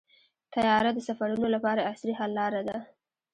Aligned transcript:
طیاره 0.53 0.91
د 0.93 0.99
سفرونو 1.07 1.47
لپاره 1.55 1.85
عصري 1.91 2.13
حل 2.19 2.31
لاره 2.39 2.61
ده. 2.67 2.77